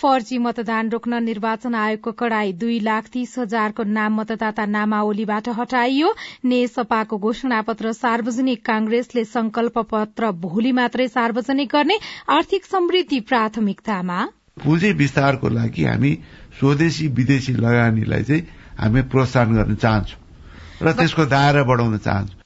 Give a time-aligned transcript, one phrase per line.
[0.00, 6.14] फर्जी मतदान रोक्न निर्वाचन आयोगको कड़ाई दुई लाख तीस हजारको नाम मतदाता नामावलीबाट हटाइयो।
[6.46, 11.98] नेसपाको घोषणा पत्र सार्वजनिक कांग्रेसले संकल्प पत्र भोलि मात्रै सार्वजनिक गर्ने
[12.30, 14.18] आर्थिक समृद्धि प्राथमिकतामा।
[14.64, 16.12] पुँजी विस्तारको लागि हामी
[16.58, 18.42] स्वदेशी विदेशी लगानीलाई चाहिँ
[18.80, 20.18] हामी प्रोत्साहन गर्न चाहन्छौ
[20.82, 22.39] र त्यसको दायरा बढाउन चाहन्छौ।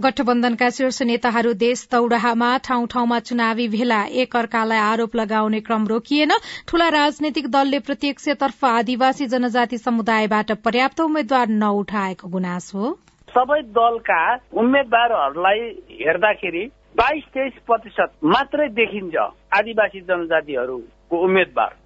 [0.00, 6.32] गठबन्धनका शीर्ष नेताहरू देश दौड़ाहामा ठाउँ ठाउँमा चुनावी भेला एक अर्कालाई आरोप लगाउने क्रम रोकिएन।
[6.68, 12.92] ठूला राजनैतिक दलले प्रत्यक्षतर्फ आदिवासी जनजाति समुदायबाट पर्याप्त उम्मेद्वार नउठाएको गुनासो
[13.28, 14.22] सबै दलका
[14.56, 15.68] उम्मेद्वारहरूलाई
[16.00, 16.64] हेर्दाखेरि
[16.96, 21.79] बाइस तेइस प्रतिशत मात्रै देखिन्छ आदिवासी जनजातिहरूको उम्मेद्वार।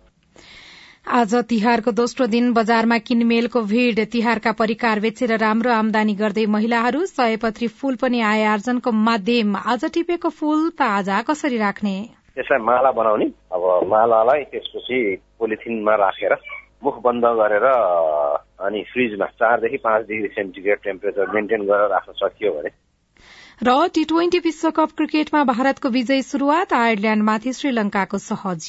[1.06, 7.66] आज तिहारको दोस्रो दिन बजारमा किनमेलको भीड़ तिहारका परिकार बेचेर राम्रो आमदानी गर्दै महिलाहरू सयपत्री
[7.70, 11.94] फूल पनि आय आर्जनको माध्यम आज टिपेको फूल ताजा कसरी राख्ने?
[12.34, 15.00] त्यसलाई माला बनाउने। अब मालालाई त्यसपछि
[15.38, 16.34] पोलिथिनमा राखेर
[16.84, 17.66] मुख बन्द गरेर
[18.64, 22.70] अनि फ्रिजमा चारदेखि पाँच डिग्री सेन्टिग्रेड टेम्परेचर मेन्टेन गरेर राख्न सकियो भने।
[23.62, 28.68] र टी ट्वेन्टी विश्वकप क्रिकेटमा भारतको विजय शुरूआत आयरल्याण्डमाथि श्रीलंकाको सहज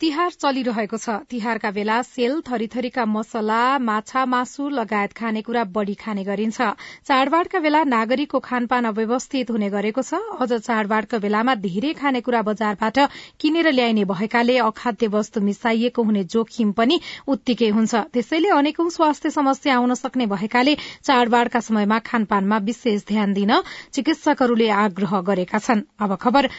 [0.00, 6.56] तिहार चलिरहेको छ। तिहारका बेला सेल थरीथरीका मसला माछा मासु लगायत खानेकुरा बढ़ी खाने गरिन्छ।
[7.04, 12.98] चाडबाड़का बेला नागरिकको खानपान अव्यवस्थित हुने गरेको छ। अझ चाडबाड़का बेलामा धेरै खानेकुरा बजारबाट
[13.36, 16.96] किनेर ल्याइने भएकाले अखाद्य वस्तु मिसाइएको हुने जोखिम पनि
[17.28, 23.52] उत्तिकै हुन्छ। त्यसैले अनेकौं स्वास्थ्य समस्या आउन सक्ने भएकाले चाडबाड़का समयमा खानपानमा विशेष ध्यान दिन
[23.92, 26.50] चिकित्सकहरूले आग्रह गरेका छन्। अब खबर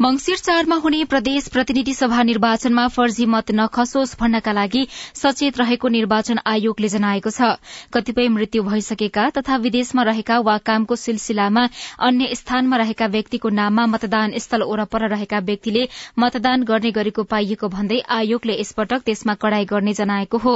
[0.00, 6.38] मंगिर चाडमा हुने प्रदेश प्रतिनिधि सभा निर्वाचनमा फर्जी मत नखसोस् भन्नका लागि सचेत रहेको निर्वाचन
[6.46, 7.58] आयोगले जनाएको छ।
[7.90, 11.64] कतिपय मृत्यु भइसकेका तथा विदेशमा रहेका वा कामको सिलसिलामा
[11.98, 15.82] अन्य स्थानमा रहेका व्यक्तिको नाममा मतदान स्थल वरपर रहेका व्यक्तिले
[16.14, 20.54] मतदान गर्ने गरेको पाइएको भन्दै आयोगले यसपटक त्यसमा कड़ाई गर्ने जनाएको हो।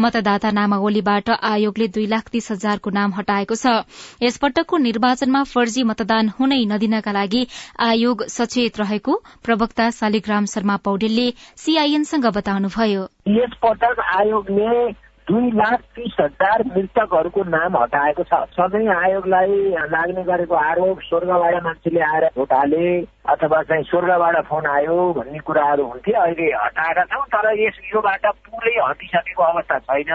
[0.00, 3.88] मतदाता नामावलीबाट आयोगले दुई लाख तीस हजारको नाम हटाएको छ।
[4.20, 7.42] यसपटकको निर्वाचनमा फर्जी मतदान हुनै नदिनका लागि
[7.88, 13.02] आयोग सचेत रहेको प्रवक्ता शालिग्राम शर्मा पौडेलले सीआईएनसँग बताउनुभयो।
[13.34, 14.90] यस पटक आयोगले
[15.28, 19.56] दुई लाख तीस हजार मृतकहरूको नाम हटाएको छ। सधैँ आयोगलाई
[19.92, 22.84] लाग्ने गरेको आरोप स्वर्गबाट मान्छेले आएर भोट हाले
[23.28, 28.74] अथवा चाहिँ स्वर्गबाट फोन आयो भन्ने कुराहरू हुन्थे अहिले हटाएका छौँ तर यस योबाट पुरै
[28.80, 30.12] हटिसकेको अवस्था छैन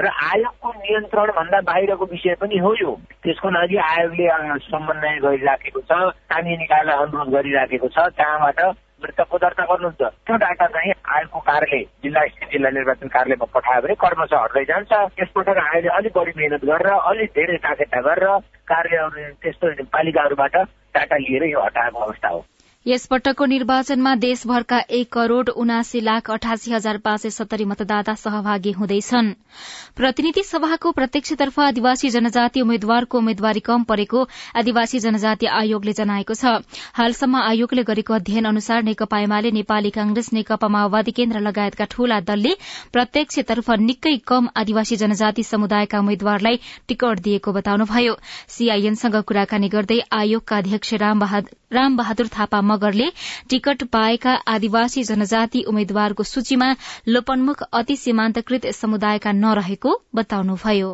[0.00, 4.26] र आयोगको नियन्त्रण भन्दा बाहिरको विषय पनि हो यो। त्यसको लागि आयोगले
[4.64, 8.60] समन्वय गरिराखेको छ स्थानीय निकायलाई अनुरोध गरिराखेको छ त्यहाँबाट
[9.04, 13.94] मृतकको दर्ता गर्नुहुन्छ। त्यो डाटा चाहिँ आयोगको कार्यालय जिल्ला स्थित जिल्ला निर्वाचन कार्यालयमा पठायो भने
[14.04, 18.26] कर्मश हट्दै जान्छ। यसपटक आयोगले अलिक बढी मेहनत गरेर अलिक धेरै साकेता गरेर
[18.72, 18.96] कार्य
[19.42, 20.56] त्यस्तो पालिकाहरूबाट
[20.96, 22.40] डाटा लिएर यो हटाएको अवस्था हो।
[22.86, 29.30] यसपटकको निर्वाचनमा देशभरका एक करोड़ उनासी लाख अठासी हजार पाँच सय सत्तरी मतदाता सहभागी हुँदैछन्।
[29.96, 34.26] प्रतिनिधि सभाको प्रत्यक्षतर्फ आदिवासी जनजाति उम्मेद्वारको उम्मेद्वारी कम परेको
[34.56, 36.52] आदिवासी जनजाति आयोगले जनाएको छ।
[36.92, 42.54] हालसम्म आयोगले गरेको अध्ययन अनुसार नेकपा एमाले नेपाली कांग्रेस नेकपा माओवादी केन्द्र लगायतका ठूला दलले
[42.92, 48.18] प्रत्यक्षतर्फ निकै कम आदिवासी जनजाति समुदायका उम्मेद्वारलाई टिकट दिएको बताउनुभयो।
[48.50, 50.94] सीआईएनसँग कुराकानी गर्दै आयोगका अध्यक्ष
[51.74, 53.08] राम बहादुर थापा मगरले
[53.50, 56.74] टिकट पाएका आदिवासी जनजाति उम्मेद्वारको सूचीमा
[57.08, 60.92] लोपन्मुख अति सीमान्तकृत समुदायका नरहेको बताउनुभयो।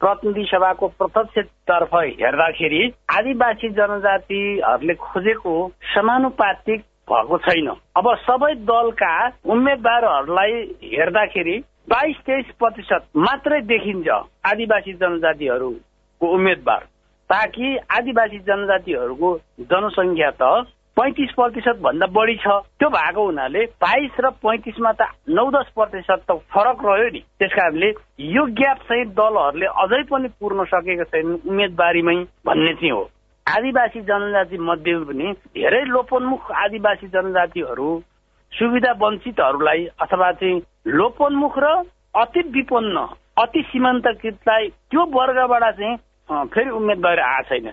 [0.00, 2.80] प्रतिनिधि सभाको प्रत्यक्षतर्फ हेर्दाखेरि
[3.10, 5.52] आदिवासी जनजातिहरूले खोजेको
[5.94, 6.80] समानुपातिक
[7.10, 9.12] भएको छैन। अब सबै दलका
[9.46, 10.52] उम्मेद्वारहरूलाई
[10.92, 11.56] हेर्दाखेरि
[11.90, 14.08] बाइस तेइस प्रतिशत मात्रै देखिन्छ
[14.46, 16.84] आदिवासी जनजातिहरूको उम्मेद्वार
[17.30, 19.30] ताकि आदिवासी जनजातिहरूको
[19.70, 20.66] जनसङ्ख्या त
[20.96, 22.46] पैँतिस प्रतिशत भन्दा बढी छ।
[22.78, 27.52] त्यो भएको हुनाले बाइस र पैँतिसमा त नौ दस प्रतिशत त फरक रह्यो नि। त्यस
[27.52, 27.88] कारणले
[28.28, 32.16] यो ग्याप चाहिँ दलहरूले अझै पनि पुर्न सकेको छैन उम्मेदवारीमै
[32.46, 33.02] भन्ने चाहिँ हो।
[33.46, 37.88] आदिवासी जनजाति मध्येमा पनि धेरै लोपोन्मुख आदिवासी जनजातिहरू
[38.52, 40.62] सुविधा वञ्चितहरूलाई अथवा चाहिँ
[40.92, 41.66] लोपोन्मुख र
[42.22, 43.06] अति विपन्न
[43.42, 45.96] अति सीमान्तकृतलाई त्यो वर्गबाट चाहिँ
[46.52, 47.70] फेरि उम्मेदवार आएको छैन।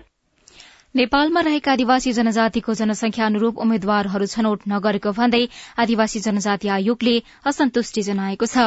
[0.94, 5.42] नेपालमा रहेका आदिवासी जनजातिको जनसंख्या अनुरूप उम्मेद्वारहरू छनौट नगरेको भन्दै
[5.78, 7.12] आदिवासी जनजाति आयोगले
[7.46, 8.64] असन्तुष्टि जनाएको छ।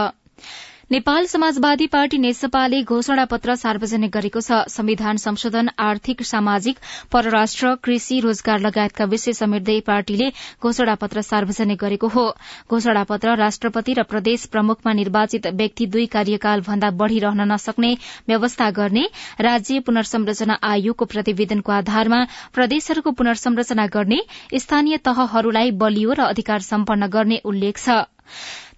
[0.93, 6.77] नेपाल समाजवादी पार्टी नेसपाले घोषणा पत्र सार्वजनिक गरेको छ। संविधान संशोधन आर्थिक सामाजिक
[7.11, 10.27] परराष्ट्र कृषि रोजगार लगायतका विषय समेट्दै पार्टीले
[10.61, 12.27] घोषणा पत्र सार्वजनिक गरेको हो।
[12.69, 17.93] घोषणा पत्र राष्ट्रपति र प्रदेश प्रमुखमा निर्वाचित व्यक्ति दुई कार्यकाल भन्दा बढ़ी रहन नसक्ने
[18.27, 19.09] व्यवस्था गर्ने
[19.41, 24.23] राज्य पुनर्संरचना आयोगको प्रतिवेदनको आधारमा प्रदेशहरूको पुनर्संरचना गर्ने
[24.59, 28.03] स्थानीय तहहरूलाई बलियो र अधिकार सम्पन्न गर्ने उल्लेख छ।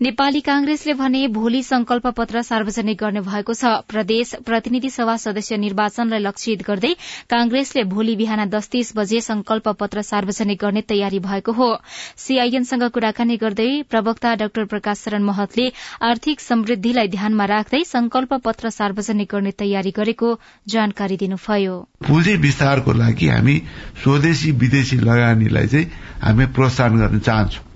[0.02, 6.20] नेपाली कांग्रेसले भने भोलि संकल्प पत्र सार्वजनिक गर्ने भएको छ। प्रदेश प्रतिनिधि सभा सदस्य निर्वाचनलाई
[6.20, 6.94] लक्षित गर्दै
[7.30, 11.70] कांग्रेसले भोलि बिहान दस तीस बजे संकल्प पत्र सार्वजनिक गर्ने तयारी भएको हो।
[12.18, 15.72] सीआईएनसँग कुराकानी गर्दै प्रवक्ता डाक्टर प्रकाश शरण महतले
[16.02, 21.78] आर्थिक समृद्धिलाई ध्यानमा राख्दै संकल्प पत्र सार्वजनिक गर्ने तयारी गरेको जानकारी दिनुभयो।
[22.08, 23.56] पुँजी विस्तारको लागि हामी
[24.04, 27.75] स्वदेशी विदेशी लगानीलाई चाहिँ हामी प्रोत्साहन गर्न चाहन्छौं।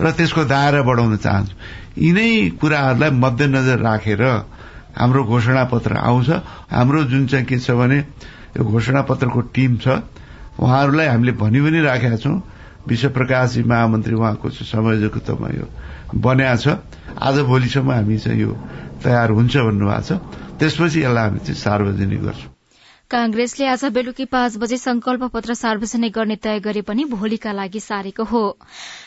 [0.00, 1.54] र त्यसको दायरा बढाउन चाहन्छु।
[2.00, 4.22] यिनै कुराहरूलाई मध्यनजर राखेर
[4.96, 6.30] हाम्रो घोषणा पत्र आउँछ।
[6.72, 7.98] हाम्रो जुन चाहिँ के छ भने
[8.56, 10.02] यो घोषणा पत्रको टीम छ।
[10.58, 12.40] उहाँहरूलाई हामीले भनि पनि राखेका छौं।
[12.88, 15.66] विश्व प्रकाशजी महामन्त्री उहाँको संयोजकत्वमा यो
[16.16, 16.80] बन्या छ।
[17.20, 18.52] आज भोलिसम्म हामी चाहिँ यो
[19.04, 20.12] तयार हुन्छ भन्नुभएको छ।
[20.58, 22.50] त्यसपछि यसलाई हामी चाहिँ सार्वजनिक गर्छौं।
[23.10, 28.24] कांग्रेसले आज बेलुकी पाँच बजे संकल्प पत्र सार्वजनिक गर्ने तय गरे पनि भोलिका लागि सारेको
[28.24, 28.42] हो।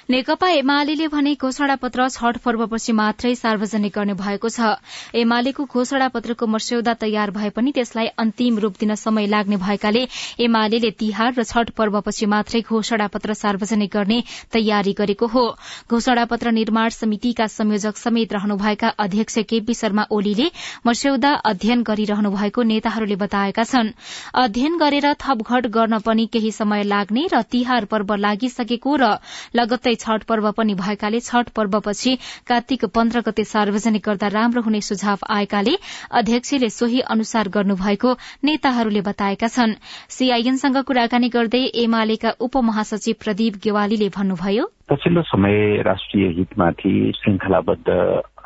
[0.10, 4.76] नेकपा एमाले भने घोषणा पत्र छठ पर्वपछि मात्रै सार्वजनिक गर्ने भएको छ।
[5.16, 10.04] एमालेको घोषणा पत्रको मस्यौदा तयार भए पनि त्यसलाई अन्तिम रूप दिन समय लाग्ने भएकाले
[10.40, 14.20] एमाले तिहार र छठ पर्वपछि मात्रै घोषणा पत्र सार्वजनिक गर्ने
[14.52, 15.46] तयारी गरेको हो।
[15.88, 20.50] घोषणा पत्र निर्माण समितिका संयोजक समेत रहनुभएका अध्यक्ष केपी शर्मा ओलीले
[20.84, 23.96] मस्यौदा अध्ययन गरिरहनु भएको नेताहरूले बताएका छन्।
[24.36, 29.16] अध्ययन गरेर थपघट गर्न पनि केही समय लाग्ने र तिहार पर्व लागिसकेको र
[29.56, 32.16] लगत्तै छठ पर्व पनि भएकाले छठ पर्वपछि
[32.48, 35.76] कार्तिक पन्ध्र गते सार्वजनिक गर्दा राम्रो हुने सुझाव आएकाले
[36.12, 38.14] अध्यक्षले सोही अनुसार गर्नुभएको
[38.44, 39.74] नेताहरूले बताएका छन्।
[40.10, 47.90] सीआईएनसँग कुराकानी गर्दै एमालेका उपमहासचिव प्रदीप गेवालीले भन्नुभयो पछिल्लो समय राष्ट्रिय हितमाथि श्रृंखलाबद्ध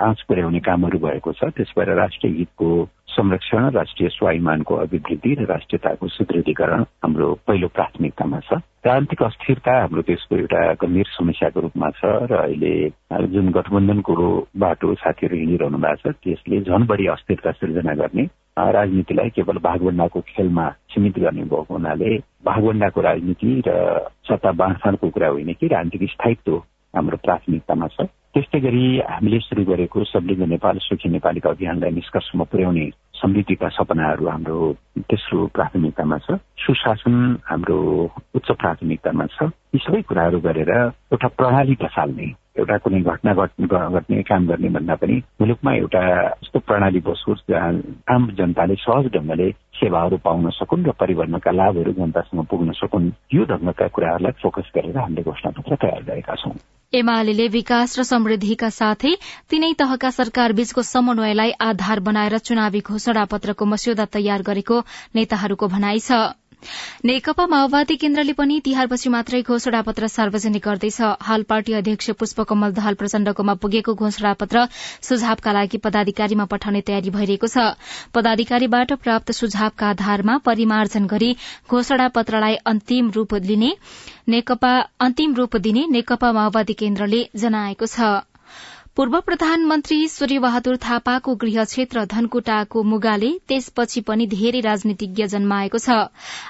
[0.01, 2.67] आँच पुर्याउने कामहरू भएको छ। त्यस भएर राष्ट्रिय हितको
[3.17, 10.35] संरक्षण राष्ट्रिय स्वाभिमानको अभिवृद्धि र राष्ट्रियताको सुदृढीकरण हाम्रो पहिलो प्राथमिकतामा छ। राजनीतिक अस्थिरता हाम्रो देशको
[10.37, 12.73] एउटा गम्भीर समस्याको रूपमा छ र अहिले
[13.33, 14.13] जुन गठबन्धनको
[14.57, 18.29] बाटो साथीहरू हिँडिरहनु भएको छ त्यसले झन बढी अस्थिरता सिर्जना गर्ने
[18.77, 22.15] राजनीतिलाई केवल भागभण्डाको खेलमा सीमित गर्ने भएको हुनाले
[22.45, 23.77] भागभण्डाको राजनीति र
[24.29, 26.61] सत्ता बाँडफाँडको कुरा होइन कि राजनीतिक स्थायित्व
[26.97, 32.85] हाम्रो प्राथमिकतामा छ। त्यस्तै गरी हामीले शुरू गरेको सबलिङ्ग नेपाल सुखी नेपालीका अभियानलाई निष्कर्षमा पुर्याउने
[33.17, 34.57] समृद्धिका सपनाहरू हाम्रो
[35.09, 37.15] तेस्रो प्राथमिकतामा छ। सुशासन
[37.49, 37.77] हाम्रो
[38.37, 40.69] उच्च प्राथमिकतामा छ। यी सबै कुराहरू गरेर
[41.13, 46.01] एउटा प्रणाली बसाल्ने एउटा कुनै घटना घट्ने काम गर्ने भन्दा पनि मुलुकमा एउटा
[46.41, 47.73] यस्तो प्रणाली बसोस् जहाँ
[48.09, 53.87] आम जनताले सहज ढंगले सेवाहरू पाउन सकुन् र परिवर्तनका लाभहरू जनतासँग पुग्न सकुन्। यो ढंगका
[53.93, 56.57] कुराहरूलाई फोकस गरेर हामीले घोषणापत्र तयार गरेका छौं।
[56.93, 59.13] एमाले विकास र समृद्धिका साथै
[59.49, 64.77] तीनै तहका सरकार बीचको समन्वयलाई आधार बनाएर चुनावी घोषणा पत्रको मस्यौदा तयार गरेको
[65.15, 66.19] नेताहरूको भनाइ छ।
[67.05, 72.93] नेकपा माओवादी केन्द्रले पनि तिहारपछि मात्रै घोषणा पत्र सार्वजनिक गर्दैछ। हाल पार्टी अध्यक्ष पुष्पकमल दहाल
[73.01, 74.65] प्रचण्डकोमा पुगेको घोषणा पत्र
[75.09, 77.65] सुझावका लागि पदाधिकारीमा पठाउने तयारी भइरहेको छ।
[78.13, 81.31] पदाधिकारीबाट प्राप्त सुझावका आधारमा परिमार्जन गरी
[81.69, 83.35] घोषणा पत्रलाई अन्तिम रूप
[85.61, 88.09] दिने नेकपा माओवादी केन्द्रले जनाएको छ।
[88.97, 95.97] पूर्व प्रधानमन्त्री सूर्यबहादुर थापाको गृह क्षेत्र धनकुटाको मुगाले त्यसपछि पनि धेरै राजनीतिज्ञ जन्माएको छ।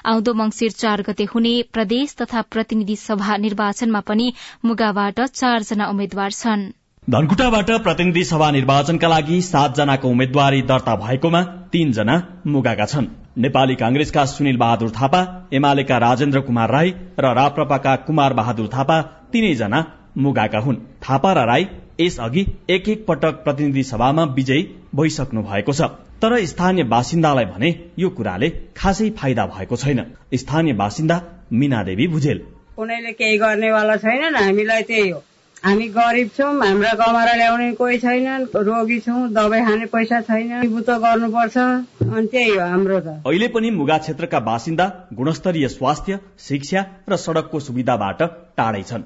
[0.04, 4.28] आउँदो मंगिर चार गते हुने प्रदेश तथा प्रतिनिधि सभा निर्वाचनमा पनि
[4.64, 6.62] मुगाबाट चारजना उम्मेद्वार छन्।
[7.08, 13.10] धनकुटाबाट प्रतिनिधि सभा निर्वाचनका लागि सातजनाको उम्मेद्वारी दर्ता भएकोमा तीनजना मुगाका छन्।
[13.44, 15.20] नेपाली कांग्रेसका सुनिल बहादुर थापा
[15.52, 18.98] एमालेका राजेन्द्र कुमार राई र राप्रपाका कुमार बहादुर थापा
[19.32, 19.84] तीनैजना
[20.18, 21.68] मुगाका हुन्। थापा र राई
[22.00, 24.62] यसअघि एक एक पटक प्रतिनिधि सभामा विजयी
[24.94, 25.90] भइसक्नु भएको छ।
[26.22, 31.20] तर स्थानीय बासिन्दालाई भने यो कुराले खासै फाइदा भएको छैन। स्थानीय बासिन्दा
[31.52, 32.38] मीना देवी भुजेल
[32.76, 35.18] कुनैले केही गर्नेवाला छैनन् हामीलाई त्यही हो।
[35.64, 40.90] हामी गरिब छौँ हाम्रा कमारा ल्याउने कोही छैनन् रोगी छौँ दबाई खाने पैसा छैन बुत
[41.02, 47.16] गर्नुपर्छ अनि त्यही हो हाम्रो त। अहिले पनि मुगा क्षेत्रका बासिन्दा गुणस्तरीय स्वास्थ्य शिक्षा र
[47.18, 48.22] सड़कको सुविधाबाट
[48.56, 49.02] टाढै छन्।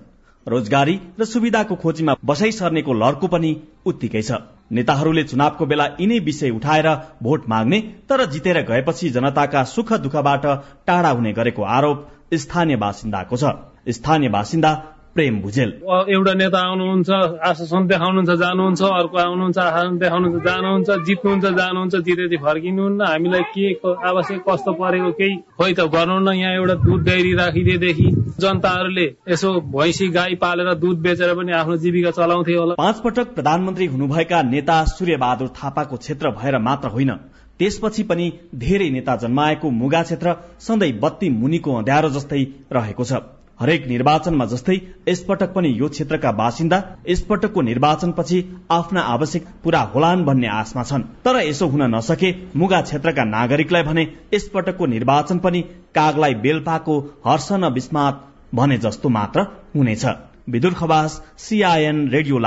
[0.46, 3.50] रोजगारी र सुविधाको खोजीमा बसाई सर्नेको लर्को पनि
[3.86, 4.38] उत्तिकै छ।
[4.70, 6.88] नेताहरूले चुनावको बेला यिनै विषय उठाएर
[7.22, 10.46] भोट माग्ने तर जितेर गएपछि जनताका सुख दुःखबाट
[10.86, 13.44] टाढा हुने गरेको आरोप स्थानीय बासिन्दाको छ।
[13.88, 14.70] स्थानीय बासिन्दा
[15.14, 15.70] प्रेम भुजेल।
[16.08, 17.10] एउटा नेता आउनुहुन्छ
[17.44, 23.66] आश्वासन देखाउनुहुन्छ जानुहुन्छ अर्को आउनुहुन्छ आश्वासन देखाउनुहुन्छ जानुहुन्छ जित्नुहुन्छ जानुहुन्छ जितेपछि फर्किनुहुन्न। हामीलाई के
[24.08, 28.08] आवश्यक कस्तो परेको केही खोइ त गर्नुहुन्न। यहाँ एउटा दुध डेरी राखिदिएदेखि
[28.40, 33.86] जनताहरूले यसो भैँसी गाई पालेर दुध बेचेर पनि आफ्नो जीविका चलाउँथे होला। पाँच पटक प्रधानमन्त्री
[33.92, 37.12] हुनुभएका नेता सूर्य बहादुर थापाको क्षेत्र भएर मात्र होइन
[37.60, 42.42] त्यसपछि पनि धेरै नेता जन्माएको मुगा क्षेत्र सधैँ बत्ती मुनिको अँध्यारो जस्तै
[42.72, 43.22] रहेको छ।
[43.62, 44.76] हरेक निर्वाचनमा जस्तै
[45.08, 46.78] यसपटक पनि यो क्षेत्रका बासिन्दा
[47.08, 48.38] यसपटकको निर्वाचनपछि
[48.70, 54.06] आफ्ना आवश्यक पूरा होलान् भन्ने आशमा छन्। तर यसो हुन नसके मुगा क्षेत्रका नागरिकलाई भने
[54.34, 55.62] यसपटकको निर्वाचन पनि
[55.94, 60.04] कागलाई बेलपाको हर्ष न विस्मात भने जस्तो मात्र हुनेछ।
[60.50, 62.38] Bidur Khawas CIN radio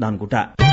[0.00, 0.67] Dhankuta.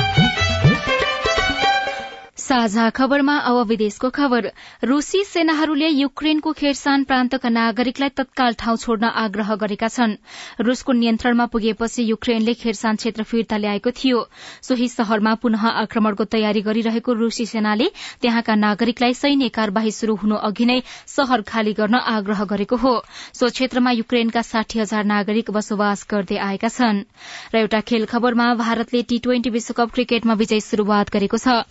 [2.46, 4.46] साझा खबरमा अब विदेशको खबर।
[4.84, 10.14] रूसी सेनाहरूले युक्रेनको खेरसान प्रान्तका नागरिकलाई तत्काल ठाउँ छोड्न आग्रह गरेका छन्।
[10.62, 14.20] रूसको नियन्त्रणमा पुगेपछि युक्रेनले खेरसान क्षेत्र फिर्ता ल्याएको थियो।
[14.62, 17.90] सोही शहरमा पुनः आक्रमणको तयारी गरिरहेको रूसी सेनाले
[18.22, 22.94] त्यहाँका नागरिकलाई सैन्य कार्यवाही शुरू हुनु अघि नै शहर खाली गर्न आग्रह गरेको हो।
[23.34, 27.02] सो क्षेत्रमा युक्रेनका साठी हजार नागरिक बसोबास गर्दै आएका छन्।
[27.50, 31.66] र एउटा खेल खबरमा भारतले टी ट्वेन्टी विश्वकप क्रिकेटमा विजय शुरूआत गरेको छ।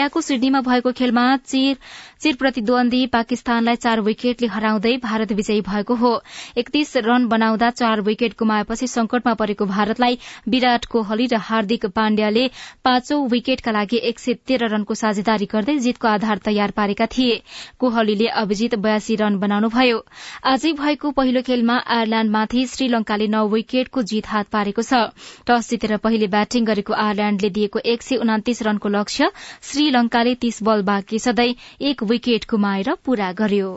[0.00, 1.76] अस्ट्रेलियाको सिडनीमा भएको खेलमा चिर
[2.20, 6.10] चिर प्रतिद्वन्दी पाकिस्तानलाई चार विकेटले हराउँदै भारत विजयी भएको हो।
[6.58, 12.46] एकतीस रन बनाउँदा चार विकेट गुमाएपछि संकटमा परेको भारतलाई विराट कोहली र हार्दिक पाण्ड्याले
[12.84, 17.40] पाँचौं विकेटका लागि एक सय तेह्र रनको साझेदारी गर्दै जीतको आधार तयार पारेका थिए।
[17.78, 20.02] कोहलीले अभिजित बयासी रन बनाउनुभयो।
[20.44, 25.14] आजै भएको पहिलो खेलमा आयरल्याण्डमाथि श्रीलंकाले नौ विकेटको जीत हात पारेको छ।
[25.46, 29.30] टस जितेर पहिले ब्याटिङ गरेको आयरल्याण्डले दिएको एक सय उनातिस रनको लक्ष्य
[29.62, 33.70] श्रीलंकाले तीस बल बाँकी सधैँ एक विकेट गुमाएर पूरा गर्यो।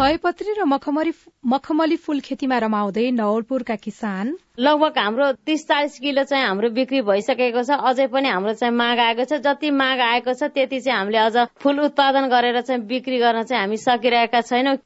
[0.00, 4.26] सयपत्री र मखमली फूल खेतीमा रमाउँदै नवलपुरका किसान।
[4.58, 8.98] लगभग हाम्रो तिस चालिस किलो चाहिँ हाम्रो बिक्री भइसकेको छ। अझै पनि हाम्रो चाहिँ माग
[8.98, 13.18] आएको छ। जति माग आएको छ त्यति चाहिँ हामीले अझ फूल उत्पादन गरेर चाहिँ बिक्री
[13.18, 14.76] गर्न चाहिँ हामी सकिरहेका छैनौँ।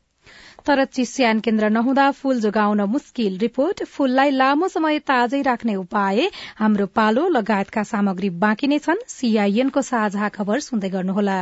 [0.66, 6.86] तर चिस्यान केन्द्र नहुँदा फूल जोगाउन मुस्किल रिपोर्ट। फूललाई लामो समय ताजै राख्ने उपाय। हाम्रो
[6.86, 11.38] पालो लगायतका सामग्री बाँकी नै छन्। सीआईएनको साझा खबर सुन्दै गर्नुहोला।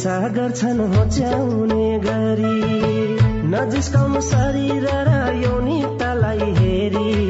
[0.00, 2.56] हिंसा गर्छन् होच्याउने गरी
[3.52, 7.29] नजिस्काउनु शरीर र यौनिकतालाई हेरी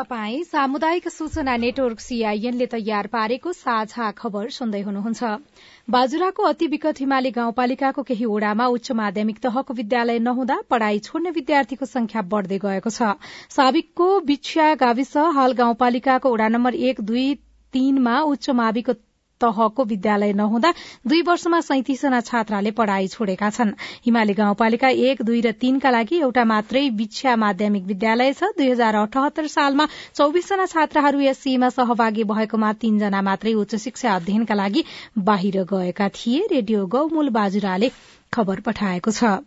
[0.00, 5.32] तपाई सामुदायिक सूचना नेटवर्क सीआईएनले तयार पारेको साझा खबर सुन्दै हुनुहुन्छ।
[5.88, 11.86] बाजुराको अति विकट हिमाली गाउँपालिकाको केही ओड़ामा उच्च माध्यमिक तहको विद्यालय नहुँदा पढ़ाई छोड्ने विद्यार्थीको
[11.86, 13.12] संख्या बढ़दै गएको छ।
[13.50, 17.28] साविकको बिछ्या गाविस हाल गाउँपालिकाको ओड़ा नम्बर एक दुई
[17.74, 18.92] तीनमा उच्च माविको
[19.40, 20.72] तहको विद्यालय नहुँदा
[21.06, 23.72] दुई वर्षमा सैतिसजना छात्राले पढ़ाई छोडेका छन्।
[24.06, 28.94] हिमाली गाउँपालिका एक दुई र तीनका लागि एउटा मात्रै विच्छा माध्यमिक विद्यालय छ। दुई हजार
[28.96, 34.84] अठहत्तर सालमा चौविसजना छात्राहरू यस सीमा सहभागी भएकोमा तीनजना मात्रै उच्च शिक्षा अध्ययनका लागि
[35.22, 37.90] बाहिर गएका थिए। रेडियो गौमूल बाजुराले
[38.32, 39.38] खबर पठाएको छ।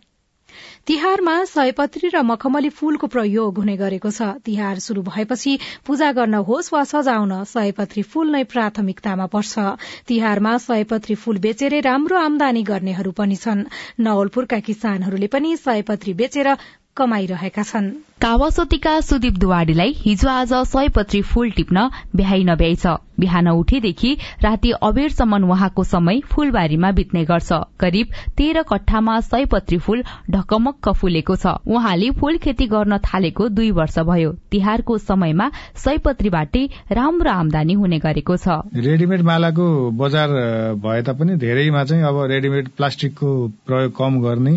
[0.86, 6.72] तिहारमा सयपत्री र मखमली फूलको प्रयोग हुने गरेको छ। तिहार शुरू भएपछि पूजा गर्न होस्
[6.72, 9.66] वा सजाउन सयपत्री फूल नै प्राथमिकतामा पर्छ।
[10.06, 13.66] तिहारमा सयपत्री फूल बेचेरै राम्रो आमदानी गर्नेहरू पनि छन्।
[14.00, 16.48] नवलपुरका किसानहरूले पनि सयपत्री बेचेर
[16.96, 17.90] कमाइरहेका छन्।
[18.22, 22.86] कावासतीका सुदीप दुवाडीलाई हिजो आज सयपत्री फूल टिप्न भ्याइ नभ्याइ छ
[23.20, 30.88] बिहान उठेदेखि राति अबेरसम्म उहाँको समय फूलबारीमा बित्ने गर्छ। करिब तेह्र कट्ठामा सयपत्री फूल ढकमक्क
[31.00, 35.50] फुलेको छ। उहाँले फूल खेती गर्न थालेको दुई वर्ष भयो। तिहारको समयमा
[35.84, 40.30] सयपत्रीबाटै राम्रो आमदानी हुने गरेको छ। रेडिमेड मालाको बजार
[40.78, 43.36] भए तापनि धेरैमा चाहिँ अब रेडिमेड प्लास्टिकको
[43.66, 44.56] प्रयोग कम गर्ने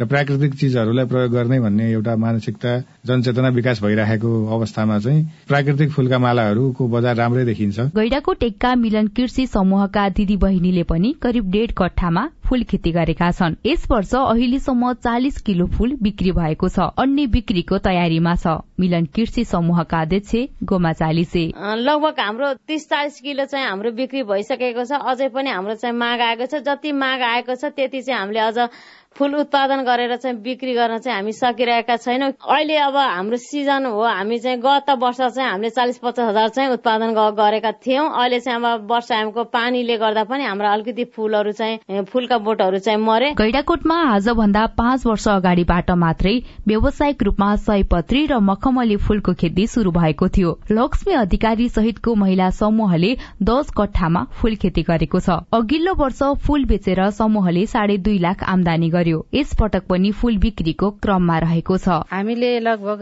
[0.00, 2.70] र प्राकृतिक चिजहरूलाई प्रयोग गर्ने भन्ने एउटा मानसिकता
[3.06, 9.46] जनचेतना विकास भइरहेको अवस्थामा चाहिँ प्राकृतिक फूलका मालाहरूको बजार राम्रै देखिन्छ। गैडाको टेक्का मिलन कृषि
[9.46, 15.40] समूहका दिदी बहिनीले पनि करिब डेढ कट्ठामा फूल खेती गरेका छन्। यस वर्ष अहिलेसम्म चालिस
[15.40, 21.44] किलो फूल बिक्री भएको छ। अन्य बिक्रीको तयारीमा छ। मिलन कृषि समूहका अध्यक्ष गोमा चालिसे।
[21.56, 26.20] लगभग हाम्रो तीस चालिस किलो चाहिँ हाम्रो बिक्री भइसकेको छ। अझै पनि हाम्रो चाहिँ माग
[26.20, 28.68] आएको छ। जति माग आएको छ त्यति चाहिँ हामीले अझ
[29.16, 34.02] फुल उत्पादन गरेर चाहिँ बिक्री गर्न चाहिँ हामी सकिरहेका छैनौँ। अहिले अब हाम्रो सिजन हो।
[34.02, 38.56] हामी चाहिँ गत वर्ष चाहिँ हामीले चालिस पचास हजार चाहिँ उत्पादन गरेका थियौँ। अहिले चाहिँ
[38.58, 44.64] अब वर्षायामको पानीले गर्दा पनि हाम्रो अलिकति फूलहरू चाहिँ फूलका बोटहरू चाहिँ मरे। गैडाकोटमा आजभन्दा
[44.78, 46.34] पाँच वर्ष अगाडिबाट मात्रै
[46.66, 53.14] व्यावसायिक रूपमा सयपत्री र मखमली फूलको खेती शुरू भएको थियो। लक्ष्मी अधिकारी सहितको महिला समूहले
[53.42, 58.88] दश कट्ठामा फूल खेती गरेको छ। अघिल्लो वर्ष फूल बेचेर समूहले साढे दुई लाख आमदानी
[58.90, 63.00] गर्यो। यस पटक पनि फूल बिक्रीको क्रममा रहेको छ। हामीले लगभग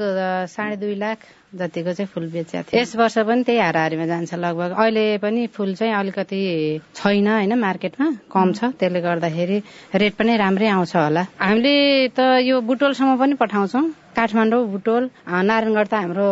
[0.48, 1.18] साढे दुई लाख
[1.52, 5.74] जतिको चाहिँ फुल बेचेको थियो यस वर्ष पनि त्यही हाराहारीमा जान्छ लगभग। अहिले पनि फुल
[5.74, 6.38] चाहिँ अलिकति
[6.94, 9.58] छैन होइन मार्केटमा कम छ। त्यसले गर्दाखेरि
[9.94, 11.74] रेट पनि राम्रै आउँछ होला। हामीले
[12.14, 13.84] त यो बुटोलसम्म पनि पठाउँछौँ।
[14.20, 16.28] काठमाडौँ बुटोल नारायणगढ त हाम्रो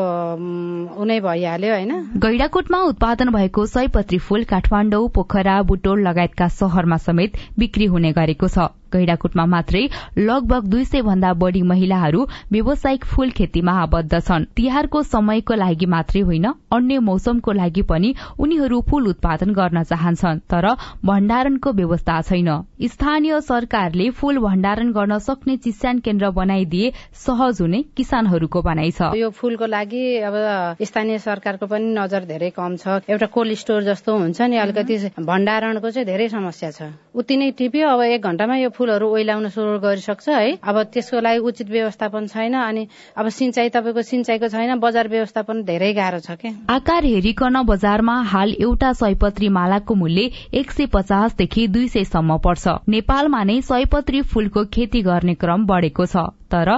[1.03, 1.93] उनै भइहाल्यो होइन?
[2.21, 8.69] गैडाकोटमा उत्पादन भएको सयपत्री फूल काठमाडौँ पोखरा बुटोल लगायतका शहरमा समेत बिक्री हुने गरेको छ।
[8.89, 9.81] गैडाकोटमा मात्रै
[10.19, 12.21] लगभग दुई सय भन्दा बढ़ी महिलाहरू
[12.53, 18.81] व्यावसायिक फूल खेतीमा आबद्ध छन्। तिहारको समयको लागि मात्रै होइन अन्य मौसमको लागि पनि उनीहरू
[18.89, 20.67] फूल उत्पादन गर्न चाहन्छन् तर
[21.05, 22.49] भण्डारणको व्यवस्था छैन।
[22.89, 26.93] स्थानीय सरकारले फूल भण्डारण गर्न सक्ने चिस्यान केन्द्र बनाइदिए
[27.27, 30.35] सहज हुने किसानहरूको भनाइ छ। यो फूलको लागि अब
[30.83, 35.91] स्थानीय सरकारको पनि नजर धेरै कम छ। एउटा कोल्ड स्टोर जस्तो हुन्छ नि अलिकति भण्डारणको
[35.91, 40.29] चाहिँ धेरै समस्या छ। उति नै टिप्यो अब एक घण्टामा यो फूलहरू ओइलाउन सुरु गरिसक्छ
[40.29, 42.87] है। अब त्यसको लागि उचित व्यवस्थापन छैन अनि
[43.17, 48.55] अब सिंचाई तपाईँको सिंचाईको छैन बजार व्यवस्थापन धेरै गाह्रो छ क्या आकार हेरिकन बजारमा हाल
[48.61, 55.03] एउटा सयपत्री मालाको मूल्य एक सय पचासदेखि दुई सयसम्म पर्छ। नेपालमा नै सयपत्री फूलको खेती
[55.03, 56.69] गर्ने क्रम बढ़ेको छ। तर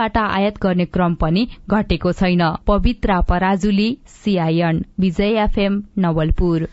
[0.00, 6.66] भारतबाट आयात गर्ने क्रम पनि घटेको छैन। Pavitra Parajuli CIN Vijay FM Nawalpur.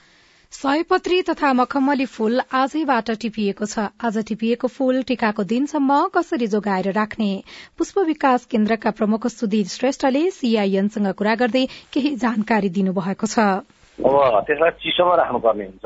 [0.54, 7.32] सयपत्री तथा मखमली फूल आजैबाट टिपिएको छ। आज टिपिएको फूल टिकाको दिनसम्म कसरी जोगाएर राख्ने?
[7.78, 13.40] पुष्प विकास केन्द्रका प्रमुख सुधीर श्रेष्ठले सीआईएनसँग कुरा गर्दै केही जानकारी दिनुभएको छ।
[14.00, 14.16] अब
[14.48, 15.86] त्यसलाई चिसोमा राख्नुपर्ने हुन्छ।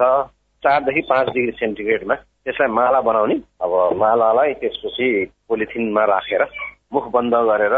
[0.63, 5.09] चारदेखि पाँच डिग्री सेन्टिग्रेडमा त्यसलाई माला बनाउने। अब मालालाई त्यसपछि
[5.49, 6.45] पोलिथिनमा राखेर
[6.91, 7.75] मुख बन्द गरेर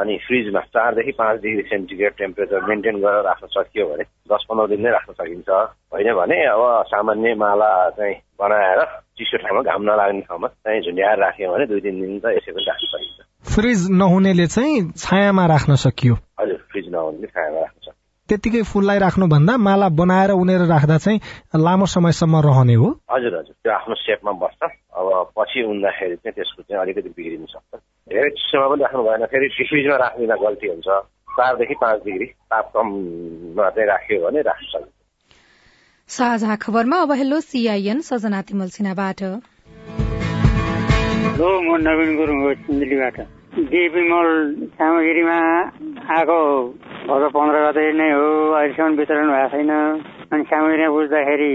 [0.00, 4.80] अनि फ्रिजमा चारदेखि पाँच डिग्री सेन्टिग्रेड टेम्परेचर मेन्टेन गरेर राख्न सकियो भने दस पन्ध्र दिन
[4.84, 5.48] नै राख्न सकिन्छ।
[5.92, 8.80] होइन भने अब सामान्य माला चाहिँ बनाएर
[9.16, 12.64] चिसो ठाउँमा घाम नलाग्ने ठाउँमा चाहिँ झुन्ड्याएर राख्यो भने दुई तिन दिन त यसै पनि
[12.64, 13.18] राख्न सकिन्छ।
[13.54, 16.14] फ्रिज नहुनेले चाहिँ छायामा राख्न सकियो?
[16.40, 17.94] हजुर फ्रिज नहुनेले छायामा राख्न सकियो।
[18.28, 21.20] त्यतिकै फुललाई राख्नुभन्दा माला बनाएर उनेर राख्दा चाहिँ
[21.62, 22.88] लामो समयसम्म रहने हो?
[23.12, 24.62] हजुर हजुर। त्यो आफ्नो सेपमा बस्छ।
[24.98, 25.06] अब
[25.38, 27.80] पछि उन्दाखेरि चाहिँ त्यसको चाहिँ अलिकति बिग्रिन सक्छ।
[28.16, 30.88] धेरै चिसोमा पनि राख्नु भएन। फेरि फ्रिजमा राखिदिँदा गल्ती हुन्छ।
[31.36, 34.94] चारदेखि पाँच डिग्री। तापक्रममा चाहिँ राख्यो भने राख्न सकिन्छ
[36.10, 39.20] साझा खबरमा अब हेलो सीआईएन सजना तिमल सिन्हाबाट।
[41.26, 43.18] हेलो म नवीन गुरुङ हो सिन्धुलीबाट।
[43.72, 44.28] डिएपी मल
[44.78, 45.38] सामग्रीमा
[46.16, 46.40] आएको
[47.08, 48.26] भदौ पन्ध्र गते नै हो
[48.56, 49.72] अहिलेसम्म वितरण भएको छैन।
[50.32, 51.52] अनि सामग्रीमा बुझ्दाखेरि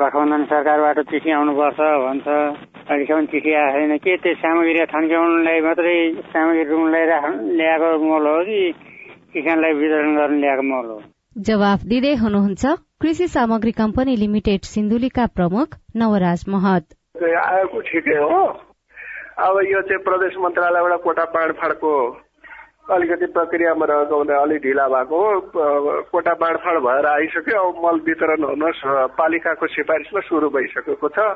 [0.00, 2.26] गठबन्धन सरकारबाट चिठी आउनुपर्छ भन्छ।
[2.90, 5.96] अहिलेसम्म चिठी आएको छैन के त्यो सामग्री थन्क्याउनुलाई मात्रै
[6.30, 7.24] सामग्री रुमलाई राख
[7.58, 8.60] ल्याएको मल हो कि
[9.32, 10.96] किसानलाई वितरण गर्न ल्याएको मल हो?
[11.48, 12.72] जवाफ दिँदै हुनुहुन्छ
[13.02, 16.84] कृषि सामग्री कम्पनी लिमिटेड सिन्धुलीका प्रमुख नवराज महत।
[17.44, 18.42] आएको ठिकै हो।
[19.46, 21.92] अब यो चाहिँ प्रदेश मन्त्रालयबाट कोटा बाँडफाँडको
[22.90, 25.30] अलिकति प्रक्रियामा रहेको हुँदा अलिक ढिला भएको हो।
[26.10, 28.62] कोटा बाँडफाँड भएर आइसक्यो। अब मल वितरण हुन
[29.22, 31.30] पालिकाको सिफारिसमा सुरु भइसकेको छ।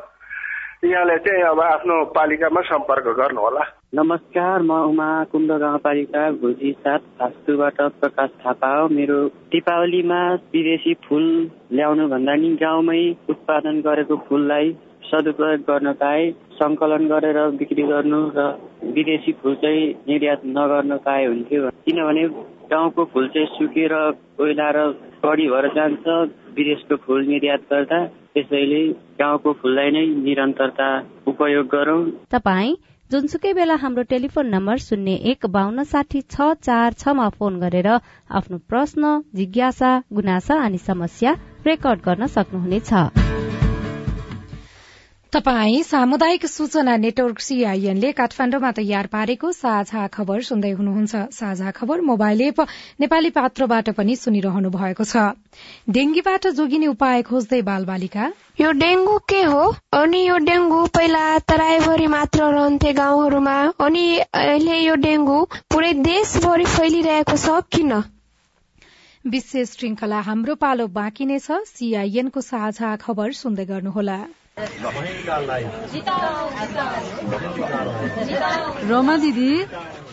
[0.82, 3.60] यहाँले चाहिँ अब आफ्नो पालिकामा सम्पर्क गर्नुहोला।
[3.94, 9.18] नमस्कार म उमा कुण्ड गाउँपालिका भुजी सात भास्तुबाट प्रकाश थापा हो। मेरो
[9.52, 10.20] दीपावलीमा
[10.52, 11.24] विदेशी फुल
[11.72, 14.72] ल्याउनु भन्दा नि गाउँमै उत्पादन गरेको फुललाई
[15.08, 18.48] सदुपयोग गर्न पाए सङ्कलन गरेर बिक्री गर्नु र
[18.96, 22.24] विदेशी फुल चाहिँ निर्यात नगर्न पाए हुन्थ्यो। किनभने
[22.72, 23.94] गाउँको फुल चाहिँ सुकेर
[24.36, 24.78] कोइलाएर
[25.24, 26.04] बढी भएर जान्छ
[26.58, 27.98] विदेशको फुल निर्यात गर्दा।
[28.34, 28.82] त्यसैले
[29.20, 30.88] गाउँको फुललाई नै निरन्तरता
[31.30, 32.02] उपयोग गरौँ।
[32.34, 32.74] तपाईँ
[33.10, 37.88] जुनसुकै बेला हाम्रो टेलिफोन नम्बर शून्य एक बान्न साठी छ चार छमा फोन गरेर
[38.38, 42.92] आफ्नो प्रश्न जिज्ञासा गुनासा अनि समस्या रेकर्ड गर्न सक्नुहुनेछ।
[45.34, 52.40] तपाई सामुदायिक सूचना नेटवर्क सीआईएनले काठमाण्डुमा तयार पारेको साझा खबर सुन्दै हुनुहुन्छ। साझा खबर मोबाइल
[52.40, 52.60] एप
[53.00, 55.24] नेपाली पात्रोबाट पनि सुनिरहनु भएको छ।
[55.90, 58.28] डेंगीबाट जोगिने उपाय खोज्दै बाल बालिका
[58.60, 59.64] यो डेंगू के हो?
[59.92, 63.56] अनि यो डेंगू पहिला तराईभरि मात्र रहन्थे गाउँहरूमा।
[63.88, 65.40] अनि अहिले यो डेंगू
[65.74, 67.92] पुरै देशभरि फैलिरहेको छ किन?
[69.24, 74.22] विशेष श्रृंखला हाम्रो पालो बाँकी नै छ। सीआईएनको साझा खबर सुन्दै गर्नुहोला।
[78.88, 79.50] रोमा दिदी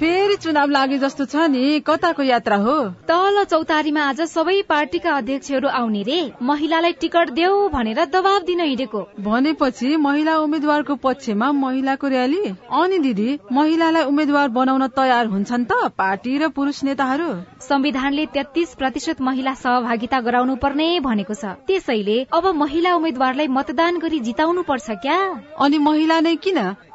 [0.02, 2.74] फेरि चुनाव लागे जस्तो छ नि कताको यात्रा हो?
[3.06, 9.02] तल चौतारीमा आज सबै पार्टीका अध्यक्षहरू आउने रे। महिलालाई टिकट देऊ भनेर दबाब दिन हिँडेको।
[9.22, 12.42] भनेपछि महिला उम्मेद्वारको पक्षमा महिलाको र्याली
[12.74, 17.30] अनि दिदी महिलालाई उम्मेद्वार बनाउन तयार हुन्छन् त पार्टी र पुरुष नेताहरू?
[17.62, 24.20] संविधानले तेत्तीस प्रतिशत महिला सहभागिता गराउनु पर्ने भनेको छ। त्यसैले अब महिला उम्मेद्वारलाई मतदान गरी
[24.26, 25.20] जिताउनु पर्छ क्या?
[25.62, 26.60] अनि महिला नै किन?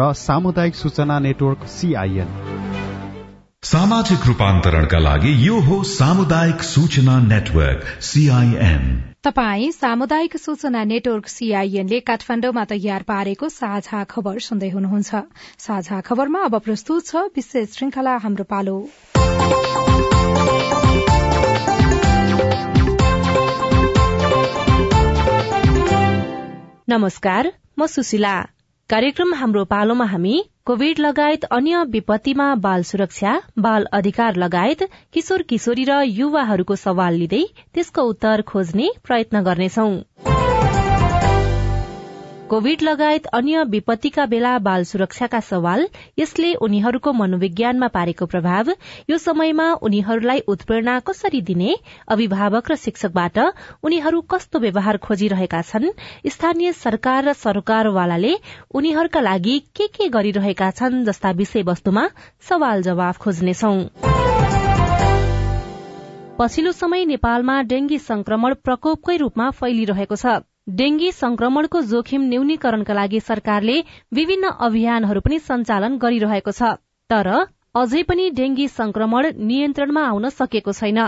[0.00, 2.28] र सामुदायिक सूचना नेटवर्क सीआईएन
[3.64, 8.84] सामाजिक रूपान्तरणका लागि यो हो सामुदायिक सूचना नेटवर्क सीआईएन
[9.24, 15.20] तपाई सामुदायिक सूचना नेटवर्क सीआईएनले काठमाण्डुमा तयार पारेको साझा खबर सुन्दै हुनुहुन्छ।
[15.58, 18.76] साझा खबरमा अब प्रस्तुत छ विशेष श्रृंखला हाम्रो पालो।
[26.88, 28.34] नमस्कार म सुशीला।
[28.90, 30.32] कार्यक्रम हाम्रो पालोमा हामी
[30.66, 34.82] कोविड लगायत अन्य विपत्तिमा बाल सुरक्षा बाल अधिकार लगायत
[35.14, 39.92] किशोर किशोरी र युवाहरूको सवाल लिँदै त्यसको उत्तर खोज्ने प्रयत्न गर्नेछौं।
[42.50, 45.86] कोविड लगायत अन्य विपत्तिका बेला बाल सुरक्षाका सवाल
[46.18, 48.70] यसले उनीहरूको मनोविज्ञानमा पारेको प्रभाव
[49.10, 51.76] यो समयमा उनीहरूलाई उत्प्रेरणा कसरी दिने
[52.08, 53.38] अभिभावक र शिक्षकबाट
[53.84, 55.88] उनीहरू कस्तो व्यवहार खोजिरहेका छन्
[56.26, 58.34] स्थानीय सरकार र सरकारवालाले
[58.74, 62.08] उनीहरूका लागि के के गरिरहेका छन् जस्ता विषयवस्तुमा
[62.50, 63.74] सवाल जवाफ खोज्नेछौ।
[66.38, 73.74] पछिल्लो समय नेपालमा डेंगी संक्रमण प्रकोपकै रूपमा फैलिरहेको छ। डेंगी संक्रमणको जोखिम न्यूनीकरणका लागि सरकारले
[74.14, 76.70] विभिन्न अभियानहरू पनि सञ्चालन गरिरहेको छ।
[77.10, 77.28] तर
[77.80, 81.00] अझै पनि डेंगी संक्रमण नियन्त्रणमा आउन सकेको छैन।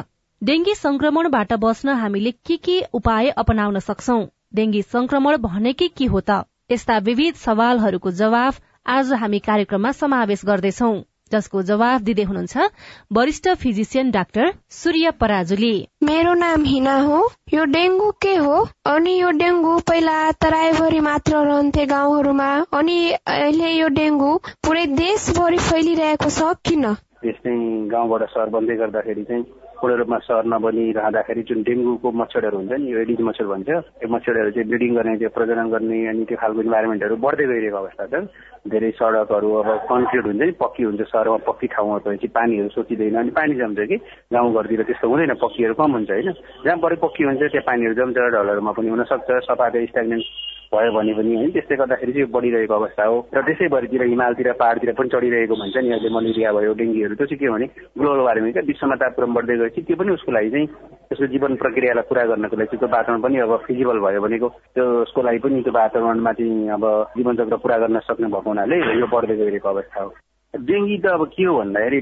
[0.42, 4.18] डेंगी संक्रमणबाट बस्न हामीले के के उपाय अपनाउन सक्छौ?
[4.54, 6.42] डेंगी संक्रमण भनेकै के हो त?
[6.72, 8.60] यस्ता विविध सवालहरूको जवाफ
[8.96, 10.92] आज हामी कार्यक्रममा समावेश गर्दैछौ।
[11.32, 12.68] जसको जवाफ दिँदै हुनुहुन्छ
[13.12, 17.20] वरिष्ठ फिजिसियन डाक्टर सूर्य पराजुली। मेरो नाम हिना हो।
[17.54, 18.56] यो डेंगू के हो?
[18.86, 26.30] अनि यो डेंगू पहिला तराईभरि मात्र रहन्थे गाउँहरूमा। अनि अहिले यो डेंगू पुरै देशभरि फैलिरहेको
[26.30, 26.92] छ किन?
[27.24, 29.44] देश चाहिँ गाउँबाट सहर बन्दै गर्दाखेरि चाहिँ
[29.82, 34.50] पूर्ण रूपमा सहर नबनिरहँदाखेरि जुन डेङ्गुको मच्छरहरू हुन्छ नि यो एडिज मच्छर भन्छ यो मच्छरहरू
[34.54, 38.14] चाहिँ ब्रिडिङ गर्ने त्यो प्रजनन गर्ने अनि त्यो खालको इन्भाइरोमेन्टहरू बढ्दै गइरहेको अवस्था छ।
[38.70, 43.30] धेरै सडकहरू अब कन्क्रिट हुन्छ नि पक्की हुन्छ सहरमा पक्की ठाउँमा भएपछि पानीहरू सोचिँदैन अनि
[43.34, 43.96] पानी जम्छ कि
[44.32, 46.30] गाउँघरतिर त्यस्तो हुँदैन पक्कीहरू कम हुन्छ होइन।
[46.64, 50.24] जहाँ बढी पक्की हुन्छ त्यहाँ पानीहरू जम्छ ढलहरूमा पनि हुनसक्छ सफा स्ट्याग्नेन्ट
[50.74, 55.08] भयो भने पनि होइन त्यसले गर्दाखेरि चाहिँ बढिरहेको अवस्था हो। र त्यसैभरितिर हिमालतिर पाहाडतिर पनि
[55.14, 57.66] चढिरहेको भन्छ नि अहिले मलेरिया भयो डेङ्गीहरू त्यो चाहिँ के भने
[57.98, 60.66] ग्लोबल वार्मिङ क्या विश्वमा तापक्रम बढ्दै गएपछि त्यो पनि उसको लागि चाहिँ
[61.12, 65.22] त्यसको जीवन प्रक्रियालाई पुरा गर्नको लागि त्यो वातावरण पनि अब फिजिबल भयो भनेको त्यो उसको
[65.28, 66.84] लागि पनि त्यो वातावरणमा चाहिँ अब
[67.16, 70.10] जीवनचक्र पुरा गर्न सक्ने भएको हुनाले यो बढ्दै गइरहेको अवस्था हो।
[70.54, 72.00] डेङ्गी त अब के हो भन्दाखेरि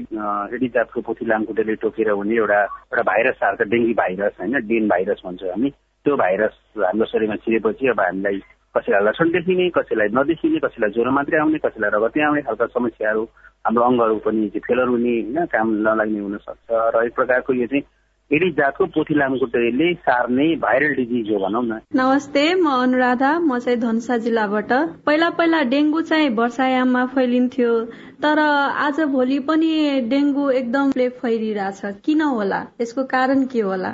[0.55, 5.21] एडी जातको पोथी लामखुट्टेले टोकेर हुने एउटा एउटा भाइरस आएको डेङ्गी भाइरस होइन डेन भाइरस
[5.25, 5.69] भन्छौँ हामी।
[6.05, 8.41] त्यो भाइरस हाम्रो शरीरमा छिरेपछि अब हामीलाई
[8.75, 13.23] कसैलाई लक्षण देखिने कसैलाई नदेखिने कसैलाई ज्वरो मात्रै आउने कसैलाई रगतै आउने खालका समस्याहरू
[13.67, 17.83] हाम्रो अङ्गहरू पनि फेलर हुने होइन काम नलाग्ने हुनसक्छ। र एक प्रकारको यो चाहिँ
[18.31, 23.79] एडिस जातको पोथी लामखुट्टेले सार्ने भाइरल डिजिज हो भनौँ न। नमस्ते म अनुराधा म चाहिँ
[23.79, 24.71] धनुषा जिल्लाबाट।
[25.05, 27.73] पहिला पहिला डेङ्गु चाहिँ वर्षायाममा फैलिन्थ्यो
[28.23, 28.39] तर
[28.87, 29.71] आज भोलि पनि
[30.13, 32.61] डेङ्गु एकदम फैलिरहेछ। किन होला?
[32.81, 33.91] यसको कारण के होला?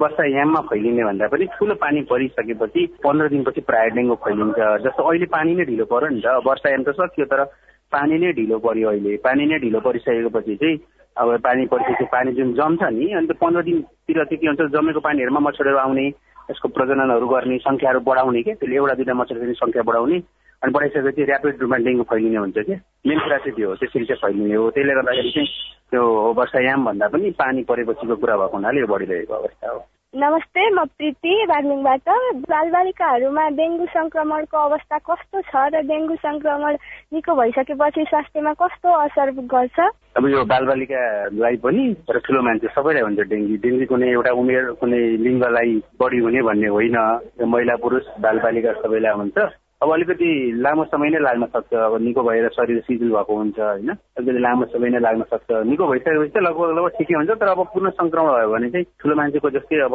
[0.00, 5.54] वर्षायाममा फैलिने भन्दा पनि ठुलो पानी परिसकेपछि पन्ध्र दिनपछि प्रायः डेङ्गु फैलिन्छ। जस्तो अहिले पानी
[5.54, 7.44] नै ढिलो पर्यो नि त। वर्षायाम त सकियो तर
[7.92, 10.78] पानी नै ढिलो पर्यो अहिले। पानी नै ढिलो परिसकेपछि चाहिँ
[11.16, 15.40] अब पानी परिसकेपछि पानी जुन जम्छ नि अन्त पन्ध्र दिनतिर चाहिँ के हुन्छ जमेको पानीहरूमा
[15.46, 16.06] मच्छरहरू आउने
[16.50, 20.18] यसको प्रजननहरू गर्ने सङ्ख्याहरू बढाउने क्या त्यसले एउटा दुईवटा मच्छर सङ्ख्या बढाउने।
[20.62, 22.74] अनि बढाइसकेपछि ऱ्यापिड रूपमा डेङ्गु फैलिने हुन्छ कि
[23.06, 25.48] मेन कुरा चाहिँ त्यो हो त्यसरी चाहिँ फैलिने हो। त्यसले गर्दाखेरि चाहिँ
[25.90, 26.02] त्यो
[26.38, 29.78] वर्षायाम भन्दा पनि पानी परेपछिको कुरा भएको हुनाले यो बढिरहेको अवस्था हो।
[30.14, 32.08] नमस्ते म प्रीति बागलुङबाट।
[32.48, 36.76] बालबालिकाहरूमा डेङ्गु संक्रमणको अवस्था कस्तो छ र डेङ्गु संक्रमण
[37.12, 39.78] निको भइसकेपछि स्वास्थ्यमा कस्तो असर गर्छ?
[40.16, 45.02] अब यो बालबालिकालाई पनि र ठुलो मान्छे सबैलाई हुन्छ डेङ्गु। डेङ्गु कुनै एउटा उमेर कुनै
[45.22, 46.98] लिङ्गलाई बढी हुने भन्ने होइन।
[47.46, 49.38] महिला पुरुष बालबालिका सबैलाई हुन्छ।
[49.80, 53.90] अब अलिकति लामो समय नै लाग्न सक्छ। अब निको भएर शरीर शिथिल भएको हुन्छ होइन?
[54.18, 57.62] अलिकति लामो समय नै लाग्न सक्छ। निको भइसकेपछि चाहिँ लगभग लगभग ठिकै हुन्छ तर अब
[57.74, 59.94] पूर्ण संक्रमण भयो भने चाहिँ ठुलो मान्छेको जस्तै अब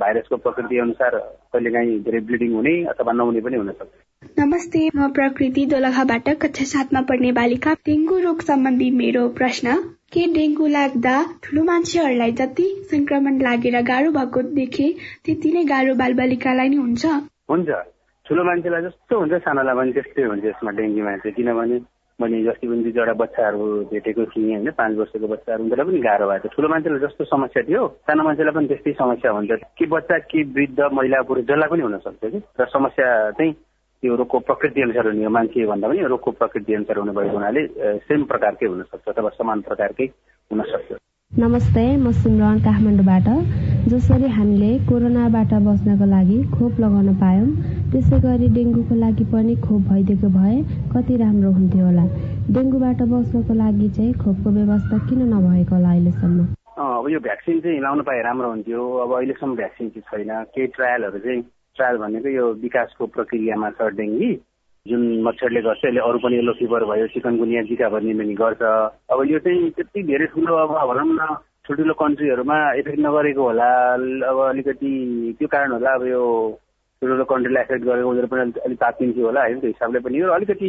[0.00, 1.16] भाइरसको प्रकृति अनुसार
[1.52, 3.92] कहिलेकाहीँ धेरै ब्लिडिङ हुने अथवा नहुने पनि हुन सक्छ।
[4.40, 9.78] नमस्ते म प्रकृति दोलखाबाट कक्षा सातमा पढ्ने बालिका डेङ्गु रोग सम्बन्धी मेरो प्रश्न।
[10.12, 11.14] के डेङ्गु लाग्दा
[11.44, 14.90] ठुलो मान्छेहरूलाई जति संक्रमण लागेर गाह्रो भएको देखे
[15.24, 17.06] त्यति नै गाह्रो बालबालिकालाई नै हुन्छ?
[17.50, 17.70] हुन्छ।
[18.30, 21.76] ठुलो मान्छेलाई जस्तो हुन्छ सानोलाई पनि त्यस्तै हुन्छ यसमा डेङ्गुमा चाहिँ। किनभने
[22.22, 26.26] मैले जस्तै पनि दुई दुईवटा बच्चाहरू भेटेको थिएँ होइन पाँच वर्षको बच्चाहरू उनीहरूलाई पनि गाह्रो
[26.30, 30.18] भएको थियो। ठुलो मान्छेलाई जस्तो समस्या थियो। सानो मान्छेलाई पनि त्यस्तै समस्या हुन्छ। कि बच्चा
[30.30, 35.06] कि वृद्ध महिला पुरुष जसलाई पनि हुनसक्छ कि। र समस्या चाहिँ त्यो रोगको प्रकृति अनुसार
[35.10, 37.62] हुने हो। मान्छे भन्दा पनि रोगको प्रकृति अनुसार हुने भएको हुनाले
[38.06, 40.06] सेम प्रकारकै हुनसक्छ अथवा समान प्रकारकै
[40.54, 43.26] हुनसक्छ। नमस्ते म सिमरन काठमाडौँबाट।
[43.90, 47.46] जसरी हामीले कोरोनाबाट बच्नको लागि खोप लगाउन पायौँ
[47.92, 50.56] त्यसै गरी डेङ्गुको लागि पनि खोप भइदिएको भए
[50.90, 52.04] कति राम्रो हुन्थ्यो होला।
[52.50, 56.38] डेङ्गुबाट बच्नको लागि चाहिँ खोपको व्यवस्था किन नभएको होला अहिलेसम्म?
[56.82, 61.18] अब यो भ्याक्सिन चाहिँ लाउनु पाए राम्रो हुन्थ्यो। अब अहिलेसम्म भ्याक्सिन चाहिँ छैन। केही ट्रायलहरू
[61.24, 61.42] चाहिँ
[61.76, 64.32] ट्रायल भनेको यो विकासको प्रक्रियामा छ डेङ्गी।
[64.86, 68.62] जुन मच्छरले गर्छ यसले अरू पनि येलो फिभर भयो चिकनगुनिया जिका भन्ने पनि गर्छ।
[69.12, 71.34] अब यो चाहिँ त्यति धेरै ठुलो अब भनौँ न
[71.68, 73.68] ठुल्ठुलो कन्ट्रीहरूमा इफेक्ट नगरेको होला।
[74.30, 74.90] अब अलिकति
[75.38, 76.22] त्यो कारण होला अब यो
[77.02, 80.68] ठुल्ठुलो कन्ट्रीलाई एफेक्ट गरेको उनीहरू पनि अलिक तातिन्थ्यो होला होइन त्यो हिसाबले पनि। यो अलिकति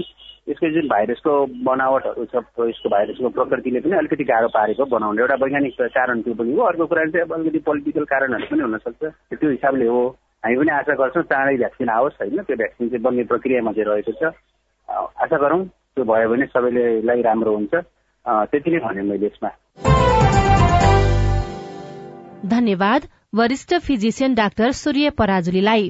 [0.49, 1.31] यसको जुन भाइरसको
[1.65, 2.35] बनावटहरू छ
[2.67, 6.85] यसको भाइरसको प्रकृतिले पनि अलिकति गाह्रो पारेको बनाउने एउटा वैज्ञानिक कारण त्यो पनि हो। अर्को
[6.91, 9.03] कुरा चाहिँ अब अलिकति पोलिटिकल कारणहरू पनि हुनसक्छ।
[9.39, 10.03] त्यो हिसाबले हो।
[10.43, 12.41] हामी पनि आशा गर्छौँ चाँडै भ्याक्सिन आओस् होइन?
[12.41, 14.33] त्यो भ्याक्सिन चाहिँ बन्ने प्रक्रियामा चाहिँ रहेको छ।
[14.89, 17.73] आशा गरौँ त्यो भयो भने सबैलाई राम्रो हुन्छ।
[18.49, 19.49] त्यति नै भने मैले यसमा।
[22.49, 23.01] धन्यवाद
[23.35, 25.89] वरिष्ठ फिजिसियन डाक्टर सूर्य पराजुलीलाई।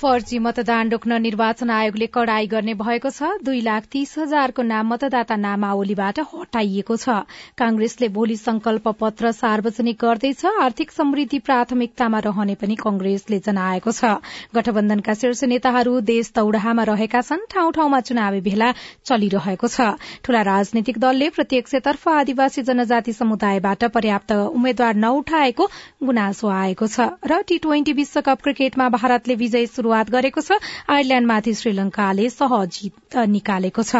[0.00, 5.36] फर्जी मतदान रोक्न निर्वाचन आयोगले कड़ाई गर्ने भएको छ। दुई लाख तीस हजारको नाम मतदाता
[5.36, 7.16] नामावलीबाट हटाइएको छ।
[7.60, 14.14] कांग्रेसले भोलि संकल्प पत्र सार्वजनिक गर्दैछ। आर्थिक समृद्धि प्राथमिकतामा रहने पनि कंग्रेसले जनाएको छ।
[14.56, 18.72] गठबन्धनका शीर्ष नेताहरू देश तौडाहामा रहेका छन्। ठाउँ ठाउँमा चुनावी भेला
[19.04, 19.90] चलिरहेको छ।
[20.24, 25.68] ठूला राजनीतिक दलले प्रत्यक्षतर्फ आदिवासी जनजाति समुदायबाट पर्याप्त उम्मेद्वार नउठाएको
[26.08, 30.54] गुनासो आएको छ। र टी ट्वेन्टी विश्वकप क्रिकेटमा भारतले विजय शुरू शुरूआत गरेको छ।
[30.86, 33.94] आयरल्याण्डमाथि श्रीलंकाले सहज जित निकालेको छ।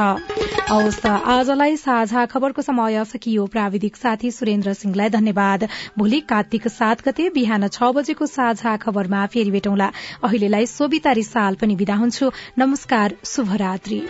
[0.71, 5.67] आजलाई साझा खबरको समय सकियो। प्राविधिक साथी सुरेन्द्र सिंहलाई धन्यवाद।
[5.99, 9.91] भोलि कार्तिक सात गते बिहान छ बजेको साझा खबरमा फेरि भेटौँला।
[10.23, 14.01] अहिलेलाई सोभिता रिसाल पनि विदा हुन्छु। नमस्कार शुभरात्री।